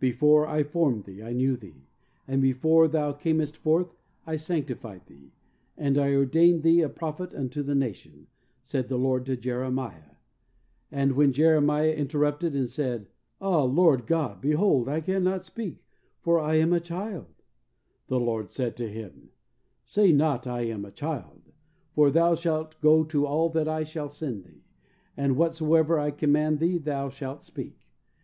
"Before 0.00 0.48
I 0.48 0.64
formed 0.64 1.04
thee 1.04 1.22
I 1.22 1.32
knew 1.32 1.56
thee, 1.56 1.86
and 2.26 2.42
before 2.42 2.88
thou 2.88 3.12
camest 3.12 3.56
forth 3.56 3.94
I 4.26 4.34
sanctified 4.34 5.06
thee, 5.06 5.30
and 5.78 5.96
I 5.96 6.12
ordained 6.12 6.64
thee 6.64 6.80
a 6.80 6.88
prophet 6.88 7.32
unto 7.32 7.62
the 7.62 7.76
nation," 7.76 8.26
said 8.64 8.88
the 8.88 8.96
Lord 8.98 9.26
to 9.26 9.36
Jeremiah, 9.36 10.16
and 10.90 11.12
when 11.12 11.32
Jeremiah 11.32 11.92
interrupted 11.92 12.56
and 12.56 12.68
said, 12.68 13.10
"Ah, 13.40 13.58
OBEDIENCE, 13.58 13.76
11 13.76 13.76
Lord 13.76 14.06
God, 14.08 14.40
behold 14.40 14.88
I 14.88 15.00
cannot 15.00 15.46
speak, 15.46 15.84
for 16.20 16.40
I 16.40 16.56
am 16.56 16.72
a 16.72 16.80
child," 16.80 17.26
the 18.08 18.18
Lord 18.18 18.50
said 18.50 18.76
to 18.78 18.90
him, 18.90 19.28
"Say 19.84 20.10
not 20.10 20.48
I 20.48 20.62
am 20.62 20.84
a 20.84 20.90
child, 20.90 21.42
for 21.94 22.10
thou 22.10 22.34
shalt 22.34 22.80
go 22.80 23.04
to 23.04 23.24
all 23.24 23.48
that 23.50 23.68
I 23.68 23.84
shall 23.84 24.08
send 24.08 24.42
thee, 24.46 24.64
and 25.16 25.36
whatsoever 25.36 25.96
I 25.96 26.10
command 26.10 26.58
thee 26.58 26.78
thou 26.78 27.08
shalt 27.08 27.44
speak. 27.44 27.78